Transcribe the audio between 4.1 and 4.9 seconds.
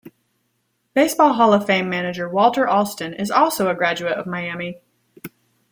of Miami.